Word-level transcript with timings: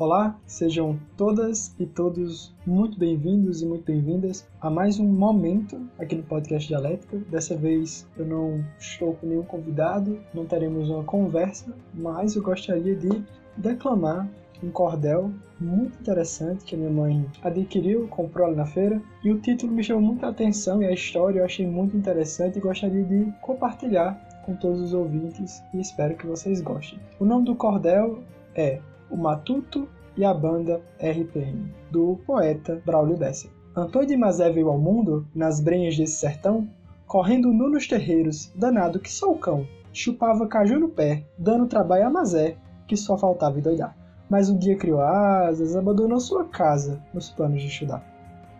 Olá, 0.00 0.38
sejam 0.46 0.96
todas 1.16 1.74
e 1.76 1.84
todos 1.84 2.54
muito 2.64 2.96
bem-vindos 2.96 3.62
e 3.62 3.66
muito 3.66 3.84
bem-vindas 3.84 4.46
a 4.60 4.70
mais 4.70 5.00
um 5.00 5.04
momento 5.04 5.76
aqui 5.98 6.14
no 6.14 6.22
podcast 6.22 6.68
Dialética. 6.68 7.16
Dessa 7.28 7.56
vez 7.56 8.06
eu 8.16 8.24
não 8.24 8.64
estou 8.78 9.14
com 9.14 9.26
nenhum 9.26 9.42
convidado, 9.42 10.20
não 10.32 10.46
teremos 10.46 10.88
uma 10.88 11.02
conversa, 11.02 11.74
mas 11.92 12.36
eu 12.36 12.44
gostaria 12.44 12.94
de 12.94 13.08
declamar 13.56 14.28
um 14.62 14.70
cordel 14.70 15.32
muito 15.60 15.98
interessante 15.98 16.64
que 16.64 16.76
minha 16.76 16.92
mãe 16.92 17.26
adquiriu, 17.42 18.06
comprou 18.06 18.46
ali 18.46 18.54
na 18.54 18.66
feira, 18.66 19.02
e 19.24 19.32
o 19.32 19.40
título 19.40 19.72
me 19.72 19.82
chamou 19.82 20.02
muita 20.02 20.28
atenção 20.28 20.80
e 20.80 20.86
a 20.86 20.92
história 20.92 21.40
eu 21.40 21.44
achei 21.44 21.66
muito 21.66 21.96
interessante 21.96 22.58
e 22.58 22.60
gostaria 22.60 23.02
de 23.02 23.32
compartilhar 23.42 24.14
com 24.46 24.54
todos 24.54 24.80
os 24.80 24.94
ouvintes 24.94 25.60
e 25.74 25.80
espero 25.80 26.14
que 26.14 26.24
vocês 26.24 26.60
gostem. 26.60 27.00
O 27.18 27.24
nome 27.24 27.46
do 27.46 27.56
cordel 27.56 28.22
é 28.54 28.80
o 29.10 29.16
Matuto 29.16 29.88
e 30.16 30.24
a 30.24 30.34
banda 30.34 30.80
RPM, 30.98 31.72
do 31.90 32.18
poeta 32.26 32.82
Braulio 32.84 33.16
Bessa. 33.16 33.48
Antônio 33.76 34.08
de 34.08 34.16
Mazé 34.16 34.50
veio 34.50 34.68
ao 34.68 34.78
mundo, 34.78 35.26
nas 35.34 35.60
brenhas 35.60 35.96
desse 35.96 36.16
sertão, 36.16 36.68
correndo 37.06 37.52
nu 37.52 37.70
nos 37.70 37.86
terreiros, 37.86 38.52
danado 38.56 38.98
que 38.98 39.12
só 39.12 39.30
o 39.30 39.38
cão, 39.38 39.66
chupava 39.92 40.48
caju 40.48 40.80
no 40.80 40.88
pé, 40.88 41.24
dando 41.38 41.68
trabalho 41.68 42.06
a 42.06 42.10
Mazé, 42.10 42.56
que 42.88 42.96
só 42.96 43.16
faltava 43.16 43.58
endoidar. 43.58 43.96
Mas 44.28 44.50
um 44.50 44.58
dia 44.58 44.76
criou 44.76 45.00
asas, 45.00 45.76
abandonou 45.76 46.18
sua 46.18 46.44
casa, 46.44 47.00
nos 47.14 47.30
planos 47.30 47.62
de 47.62 47.68
estudar. 47.68 48.04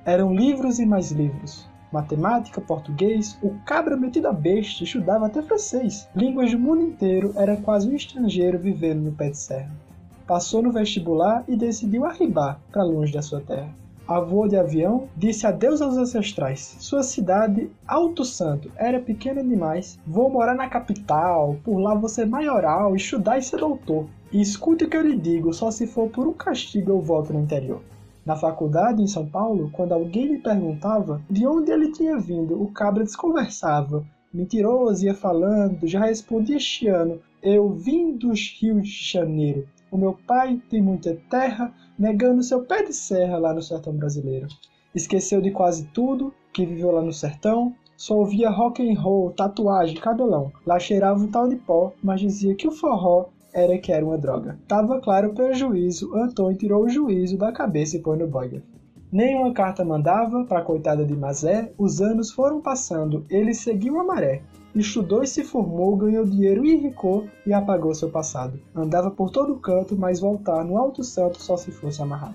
Eram 0.04 0.32
livros 0.32 0.78
e 0.78 0.86
mais 0.86 1.10
livros, 1.10 1.68
matemática, 1.92 2.60
português, 2.60 3.36
o 3.42 3.50
cabra 3.66 3.96
metido 3.96 4.28
a 4.28 4.32
besta 4.32 4.84
estudava 4.84 5.26
até 5.26 5.42
francês. 5.42 6.08
Línguas 6.14 6.52
do 6.52 6.58
mundo 6.58 6.82
inteiro, 6.82 7.32
era 7.34 7.56
quase 7.56 7.90
um 7.90 7.96
estrangeiro 7.96 8.58
vivendo 8.58 9.02
no 9.02 9.12
pé 9.12 9.30
de 9.30 9.38
serra 9.38 9.87
passou 10.28 10.62
no 10.62 10.70
vestibular 10.70 11.42
e 11.48 11.56
decidiu 11.56 12.04
arribar 12.04 12.60
para 12.70 12.84
longe 12.84 13.14
da 13.14 13.22
sua 13.22 13.40
terra. 13.40 13.74
Avô 14.06 14.46
de 14.46 14.56
avião, 14.56 15.08
disse 15.16 15.46
adeus 15.46 15.80
aos 15.80 15.96
ancestrais. 15.96 16.76
Sua 16.80 17.02
cidade, 17.02 17.70
Alto 17.86 18.24
Santo, 18.24 18.70
era 18.76 19.00
pequena 19.00 19.42
demais. 19.42 19.98
Vou 20.06 20.30
morar 20.30 20.54
na 20.54 20.68
capital, 20.68 21.56
por 21.64 21.78
lá 21.78 21.94
você 21.94 22.26
maioral, 22.26 22.94
estudar 22.94 23.38
e 23.38 23.42
ser 23.42 23.58
doutor. 23.58 24.06
E 24.30 24.40
escute 24.40 24.84
o 24.84 24.88
que 24.88 24.96
eu 24.96 25.02
lhe 25.02 25.16
digo, 25.16 25.52
só 25.52 25.70
se 25.70 25.86
for 25.86 26.10
por 26.10 26.26
um 26.26 26.34
castigo 26.34 26.90
eu 26.90 27.00
volto 27.00 27.32
no 27.32 27.40
interior. 27.40 27.80
Na 28.24 28.36
faculdade, 28.36 29.02
em 29.02 29.06
São 29.06 29.26
Paulo, 29.26 29.70
quando 29.72 29.92
alguém 29.92 30.26
lhe 30.26 30.38
perguntava 30.38 31.22
de 31.30 31.46
onde 31.46 31.70
ele 31.70 31.92
tinha 31.92 32.18
vindo, 32.18 32.62
o 32.62 32.70
cabra 32.70 33.04
desconversava. 33.04 34.04
Mentiroso 34.32 35.06
ia 35.06 35.14
falando, 35.14 35.86
já 35.86 36.04
respondia 36.04 36.58
este 36.58 36.86
ano, 36.88 37.18
eu 37.42 37.70
vim 37.70 38.12
dos 38.14 38.58
rios 38.60 38.86
de 38.86 39.10
janeiro. 39.12 39.66
O 39.90 39.96
meu 39.96 40.18
pai 40.26 40.60
tem 40.68 40.82
muita 40.82 41.16
terra, 41.30 41.72
negando 41.98 42.42
seu 42.42 42.62
pé 42.62 42.82
de 42.82 42.92
serra 42.92 43.38
lá 43.38 43.54
no 43.54 43.62
sertão 43.62 43.92
brasileiro. 43.92 44.46
Esqueceu 44.94 45.40
de 45.40 45.50
quase 45.50 45.86
tudo 45.86 46.32
que 46.52 46.66
viveu 46.66 46.90
lá 46.90 47.02
no 47.02 47.12
sertão, 47.12 47.74
só 47.96 48.16
ouvia 48.16 48.50
rock 48.50 48.88
and 48.88 49.00
roll, 49.00 49.32
tatuagem, 49.32 49.96
cabelão. 49.96 50.52
Lá 50.66 50.78
cheirava 50.78 51.20
um 51.20 51.30
tal 51.30 51.48
de 51.48 51.56
pó, 51.56 51.92
mas 52.02 52.20
dizia 52.20 52.54
que 52.54 52.68
o 52.68 52.70
forró 52.70 53.26
era 53.52 53.78
que 53.78 53.90
era 53.90 54.04
uma 54.04 54.16
droga. 54.16 54.58
Tava 54.68 55.00
claro 55.00 55.34
pelo 55.34 55.52
juízo, 55.54 56.14
Antônio 56.14 56.56
tirou 56.56 56.84
o 56.84 56.88
juízo 56.88 57.36
da 57.36 57.50
cabeça 57.50 57.96
e 57.96 58.00
pôs 58.00 58.18
no 58.18 58.28
boiler. 58.28 58.62
Nenhuma 59.10 59.54
carta 59.54 59.82
mandava 59.82 60.44
para 60.44 60.58
a 60.58 60.64
coitada 60.64 61.02
de 61.02 61.16
Mazé, 61.16 61.72
os 61.78 62.02
anos 62.02 62.30
foram 62.30 62.60
passando, 62.60 63.24
ele 63.30 63.54
seguiu 63.54 63.98
a 63.98 64.04
maré. 64.04 64.42
Estudou 64.74 65.22
e 65.22 65.26
se 65.26 65.42
formou, 65.42 65.96
ganhou 65.96 66.26
dinheiro 66.26 66.62
e 66.62 66.76
ricou 66.76 67.26
e 67.46 67.54
apagou 67.54 67.94
seu 67.94 68.10
passado. 68.10 68.60
Andava 68.74 69.10
por 69.10 69.30
todo 69.30 69.58
canto, 69.58 69.96
mas 69.96 70.20
voltar 70.20 70.62
no 70.62 70.76
Alto 70.76 71.02
Santo 71.02 71.40
só 71.42 71.56
se 71.56 71.70
fosse 71.70 72.02
amarrado. 72.02 72.34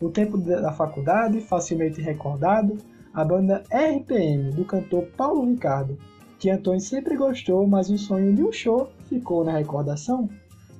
O 0.00 0.10
tempo 0.10 0.36
da 0.36 0.72
faculdade, 0.72 1.40
facilmente 1.40 2.00
recordado, 2.00 2.76
a 3.14 3.24
banda 3.24 3.62
RPM 3.70 4.50
do 4.50 4.64
cantor 4.64 5.04
Paulo 5.16 5.46
Ricardo, 5.46 5.96
que 6.40 6.50
Antônio 6.50 6.80
sempre 6.80 7.16
gostou, 7.16 7.64
mas 7.64 7.90
o 7.90 7.96
sonho 7.96 8.34
de 8.34 8.42
um 8.42 8.50
show 8.50 8.90
ficou 9.08 9.44
na 9.44 9.52
recordação, 9.52 10.28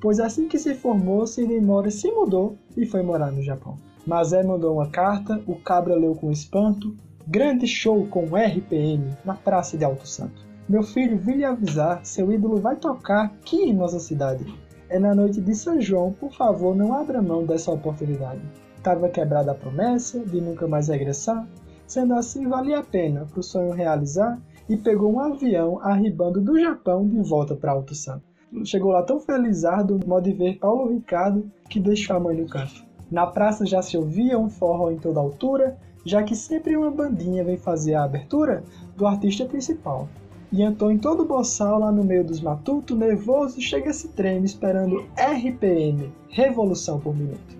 pois 0.00 0.18
assim 0.18 0.48
que 0.48 0.58
se 0.58 0.74
formou, 0.74 1.28
sem 1.28 1.46
demora 1.46 1.92
se 1.92 2.10
mudou 2.10 2.56
e 2.76 2.84
foi 2.84 3.02
morar 3.02 3.30
no 3.30 3.42
Japão. 3.42 3.78
Mazé 4.08 4.42
mandou 4.42 4.72
uma 4.72 4.88
carta, 4.88 5.38
o 5.46 5.54
Cabra 5.54 5.94
leu 5.94 6.14
com 6.14 6.30
espanto, 6.30 6.96
grande 7.26 7.66
show 7.66 8.06
com 8.06 8.24
RPM 8.34 9.14
na 9.22 9.34
Praça 9.34 9.76
de 9.76 9.84
Alto 9.84 10.08
Santo. 10.08 10.46
Meu 10.66 10.82
filho, 10.82 11.18
vim 11.18 11.34
lhe 11.34 11.44
avisar, 11.44 12.00
seu 12.06 12.32
ídolo 12.32 12.56
vai 12.56 12.76
tocar 12.76 13.26
aqui 13.26 13.64
em 13.64 13.74
nossa 13.74 14.00
cidade. 14.00 14.46
É 14.88 14.98
na 14.98 15.14
noite 15.14 15.42
de 15.42 15.54
São 15.54 15.78
João, 15.78 16.14
por 16.14 16.32
favor, 16.32 16.74
não 16.74 16.94
abra 16.94 17.20
mão 17.20 17.44
dessa 17.44 17.70
oportunidade. 17.70 18.40
Tava 18.82 19.10
quebrada 19.10 19.52
a 19.52 19.54
promessa 19.54 20.20
de 20.20 20.40
nunca 20.40 20.66
mais 20.66 20.88
regressar, 20.88 21.46
sendo 21.86 22.14
assim 22.14 22.48
valia 22.48 22.78
a 22.78 22.82
pena 22.82 23.26
pro 23.26 23.42
sonho 23.42 23.72
realizar 23.72 24.40
e 24.70 24.76
pegou 24.78 25.12
um 25.12 25.20
avião 25.20 25.80
arribando 25.82 26.40
do 26.40 26.58
Japão 26.58 27.06
de 27.06 27.20
volta 27.20 27.54
para 27.54 27.72
Alto 27.72 27.94
Santo. 27.94 28.24
Chegou 28.64 28.90
lá 28.90 29.02
tão 29.02 29.20
felizardo, 29.20 30.00
modo 30.06 30.24
de 30.24 30.32
ver 30.32 30.58
Paulo 30.58 30.94
Ricardo, 30.94 31.52
que 31.68 31.78
deixou 31.78 32.16
a 32.16 32.20
mãe 32.20 32.34
no 32.34 32.48
canto. 32.48 32.87
Na 33.10 33.26
praça 33.26 33.64
já 33.64 33.80
se 33.80 33.96
ouvia 33.96 34.38
um 34.38 34.50
forró 34.50 34.90
em 34.90 34.98
toda 34.98 35.20
altura, 35.20 35.78
já 36.04 36.22
que 36.22 36.34
sempre 36.34 36.76
uma 36.76 36.90
bandinha 36.90 37.44
vem 37.44 37.56
fazer 37.56 37.94
a 37.94 38.04
abertura 38.04 38.62
do 38.96 39.06
artista 39.06 39.44
principal. 39.44 40.08
E 40.50 40.62
Antônio 40.62 40.98
todo 40.98 41.26
boçal 41.26 41.78
lá 41.78 41.92
no 41.92 42.02
meio 42.02 42.24
dos 42.24 42.40
matutos, 42.40 42.96
nervoso, 42.96 43.60
chega 43.60 43.92
se 43.92 44.08
treme 44.08 44.46
esperando 44.46 45.06
RPM, 45.16 46.10
Revolução 46.28 46.98
por 46.98 47.14
Minuto. 47.14 47.58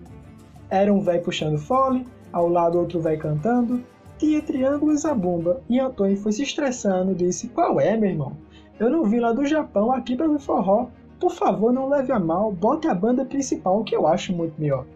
Era 0.71 0.93
um 0.93 1.01
velho 1.01 1.23
puxando 1.23 1.59
fole, 1.59 2.07
ao 2.33 2.49
lado 2.49 2.79
outro 2.79 3.01
velho 3.01 3.19
cantando, 3.19 3.83
tinha 4.19 4.43
triângulos 4.43 5.05
a 5.05 5.15
bomba, 5.15 5.63
e 5.69 5.79
Antônio 5.79 6.17
foi 6.17 6.33
se 6.33 6.43
estressando, 6.43 7.15
disse, 7.15 7.49
qual 7.49 7.79
é, 7.81 7.97
meu 7.97 8.11
irmão? 8.11 8.33
Eu 8.79 8.91
não 8.91 9.05
vim 9.05 9.19
lá 9.19 9.33
do 9.33 9.45
Japão 9.45 9.93
aqui 9.93 10.17
para 10.17 10.29
ver 10.29 10.39
forró. 10.39 10.87
Por 11.21 11.33
favor, 11.33 11.73
não 11.73 11.89
leve 11.89 12.13
a 12.13 12.19
mal, 12.19 12.53
bote 12.53 12.87
a 12.87 12.95
banda 12.95 13.25
principal 13.25 13.83
que 13.83 13.95
eu 13.95 14.07
acho 14.07 14.33
muito 14.33 14.59
melhor. 14.59 14.87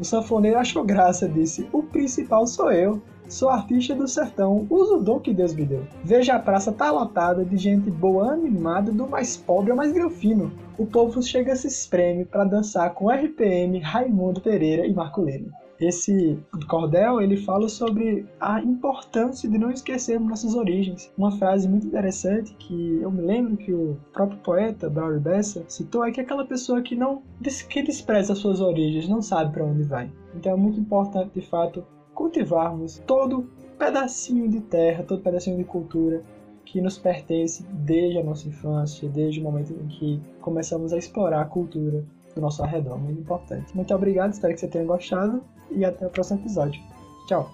O 0.00 0.04
sanfoneiro 0.04 0.58
achou 0.58 0.82
graça, 0.82 1.28
disse, 1.28 1.68
o 1.70 1.82
principal 1.82 2.46
sou 2.46 2.72
eu. 2.72 3.02
Sou 3.28 3.50
artista 3.50 3.94
do 3.94 4.08
sertão, 4.08 4.66
uso 4.70 4.96
o 4.96 5.02
dom 5.02 5.20
que 5.20 5.34
Deus 5.34 5.52
me 5.52 5.66
deu. 5.66 5.84
Veja 6.02 6.34
a 6.34 6.38
praça 6.38 6.72
tá 6.72 6.90
lotada 6.90 7.44
de 7.44 7.58
gente 7.58 7.90
boa, 7.90 8.32
animada, 8.32 8.90
do 8.90 9.06
mais 9.06 9.36
pobre 9.36 9.70
ao 9.70 9.76
mais 9.76 9.92
granfino. 9.92 10.50
O 10.78 10.86
povo 10.86 11.22
chega 11.22 11.54
se 11.54 11.66
espreme 11.66 12.24
para 12.24 12.44
dançar 12.44 12.94
com 12.94 13.10
RPM, 13.10 13.78
Raimundo 13.78 14.40
Pereira 14.40 14.86
e 14.86 14.94
Marco 14.94 15.20
Leme. 15.20 15.50
Esse 15.80 16.38
cordel 16.68 17.22
ele 17.22 17.38
fala 17.38 17.66
sobre 17.66 18.26
a 18.38 18.60
importância 18.60 19.48
de 19.48 19.56
não 19.56 19.70
esquecermos 19.70 20.28
nossas 20.28 20.54
origens. 20.54 21.10
Uma 21.16 21.32
frase 21.32 21.66
muito 21.66 21.86
interessante 21.86 22.54
que 22.58 23.00
eu 23.00 23.10
me 23.10 23.22
lembro 23.22 23.56
que 23.56 23.72
o 23.72 23.96
próprio 24.12 24.38
poeta 24.40 24.90
Braulio 24.90 25.20
Bessa 25.20 25.64
citou 25.68 26.04
é 26.04 26.10
que 26.10 26.20
aquela 26.20 26.44
pessoa 26.44 26.82
que 26.82 26.94
não 26.94 27.22
que 27.70 27.82
despreza 27.82 28.34
as 28.34 28.38
suas 28.38 28.60
origens 28.60 29.08
não 29.08 29.22
sabe 29.22 29.52
para 29.52 29.64
onde 29.64 29.84
vai. 29.84 30.12
Então 30.34 30.52
é 30.52 30.56
muito 30.56 30.78
importante 30.78 31.32
de 31.32 31.46
fato 31.46 31.82
cultivarmos 32.14 33.02
todo 33.06 33.48
pedacinho 33.78 34.50
de 34.50 34.60
terra, 34.60 35.02
todo 35.02 35.22
pedacinho 35.22 35.56
de 35.56 35.64
cultura 35.64 36.22
que 36.66 36.80
nos 36.82 36.98
pertence 36.98 37.64
desde 37.72 38.18
a 38.18 38.22
nossa 38.22 38.46
infância, 38.46 39.08
desde 39.08 39.40
o 39.40 39.42
momento 39.42 39.72
em 39.72 39.88
que 39.88 40.20
começamos 40.42 40.92
a 40.92 40.98
explorar 40.98 41.40
a 41.40 41.46
cultura 41.46 42.04
do 42.34 42.40
nosso 42.40 42.62
arredor. 42.62 42.98
Muito 42.98 43.20
importante. 43.20 43.74
Muito 43.74 43.94
obrigado, 43.94 44.32
espero 44.32 44.54
que 44.54 44.60
você 44.60 44.68
tenha 44.68 44.84
gostado 44.84 45.42
e 45.70 45.84
até 45.84 46.06
o 46.06 46.10
próximo 46.10 46.40
episódio. 46.40 46.80
Tchau! 47.26 47.50